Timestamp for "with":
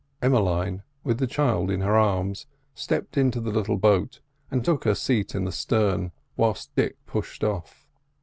1.03-1.19